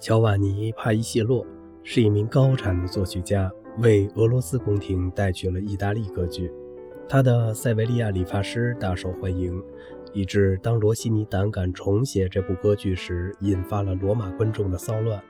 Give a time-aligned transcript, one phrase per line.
[0.00, 1.46] 乔瓦尼·帕伊谢洛
[1.82, 6.50] 是一名高产的作曲家，为俄罗斯宫廷带去了意大利歌剧。
[7.06, 9.62] 他的《塞维利亚理发师》大受欢迎，
[10.14, 15.22] 以致当罗西尼胆敢重写这部歌剧时，引发了罗马观众的骚乱。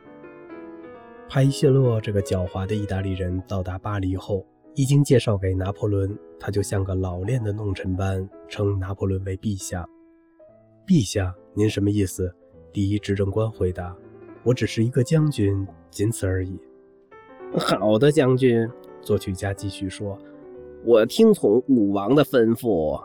[1.28, 4.46] 帕伊谢洛这个狡猾的意大利人到达巴黎后，
[4.76, 9.84] 一经介绍给拿破仑，他就像个老练的弄臣般称拿破仑为陛下。
[10.86, 12.32] 陛下，您什么意思？
[12.72, 13.96] 第一执政官回答。
[14.42, 16.58] 我只是一个将军，仅此而已。
[17.52, 18.68] 好的，将军。
[19.02, 20.18] 作曲家继续说
[20.84, 23.02] ：“我听从武王的吩咐。”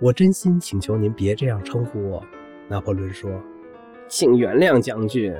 [0.00, 2.22] 我真心请求您别这样称呼我。”
[2.68, 3.30] 拿破仑说。
[4.08, 5.34] “请原谅，将军。”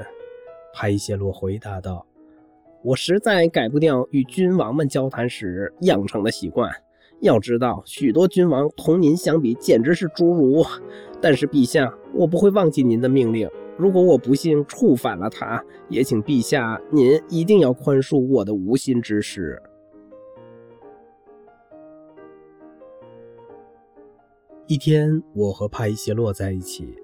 [0.73, 2.07] 帕伊谢洛回答道。
[2.83, 6.71] “我实在改不掉与君王们交谈时养成的习惯。
[7.21, 10.65] 要知道，许多君王同您相比简直是侏儒。
[11.21, 19.61] 但是，陛下，我不会忘记您的命令。”如果我不幸触犯了他，也请陛下您一定要宽恕我的无心之失。
[24.67, 26.97] 一天，我和帕伊谢洛在一起，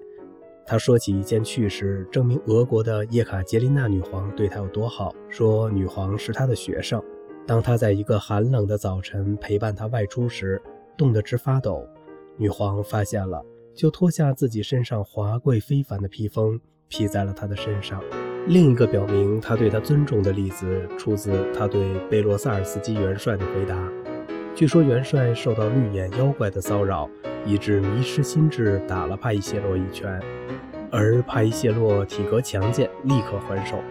[0.65, 5.13] 他说起一件趣事，证明俄国的叶卡捷琳娜女皇对他有多好。
[5.29, 7.01] 说女皇是他的学生，
[7.47, 10.61] 当他在一个寒冷的早晨陪伴他外出时，
[10.97, 11.87] 冻得直发抖，
[12.35, 13.45] 女皇发现了。
[13.75, 18.01] 就脱下自己身上华贵非凡的披风，披在了他的身上。
[18.47, 23.91] 另一个表明他对他尊重的例子，出自他对贝洛萨尔斯基元帅的回答。
[24.53, 27.09] 据说元帅受到绿眼妖怪的骚扰，
[27.45, 30.21] 以致迷失心智，打了帕伊谢洛一拳。
[30.91, 33.81] 而帕伊谢洛体格强健，立刻还手。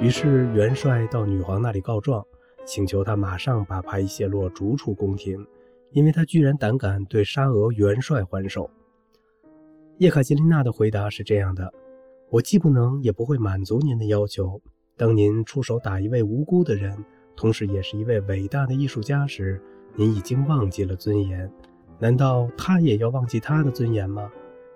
[0.00, 2.24] 于是元帅到女皇那里告状，
[2.64, 5.46] 请求他马上把帕伊谢洛逐出宫廷，
[5.90, 8.70] 因为他居然胆敢对沙俄元帅还手。
[9.98, 11.72] 叶卡捷琳娜的回答是这样的
[12.28, 14.60] ：“我既不能也不会满足您的要求。
[14.94, 16.94] 当您出手打一位无辜的人，
[17.34, 19.58] 同时也是一位伟大的艺术家时，
[19.94, 21.50] 您已经忘记了尊严。
[21.98, 24.30] 难道他也要忘记他的尊严吗？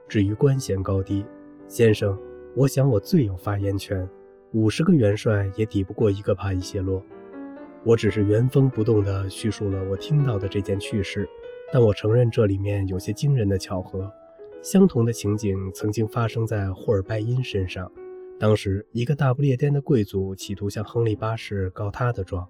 [0.09, 1.23] 至于官衔高低，
[1.69, 2.19] 先生，
[2.57, 4.09] 我想我最有发言权。
[4.53, 7.03] 五十个元帅也抵不过一个帕伊谢洛。
[7.85, 11.29] 我只是原封不动地叙述了我听到的这件趣事，
[11.71, 14.11] 但我承认这里面有些惊人的巧合。”
[14.63, 17.91] 相同的情景曾经发生在霍尔拜因身上。
[18.39, 22.47] 当时，一个大不列颠的贵族企图向亨利八世告他的状。